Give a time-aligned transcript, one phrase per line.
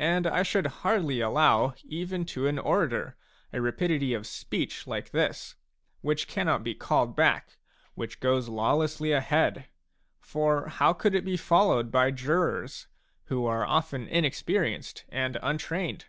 [0.00, 3.14] And I should hardly allow even to an orator
[3.52, 5.54] a rapidity of speech like this,
[6.00, 7.58] which cannot be called back,
[7.94, 9.66] which goes lawlessly ahead;
[10.18, 12.88] for how could it be followed by jurors,
[13.26, 16.06] who are often inexperienced and untrained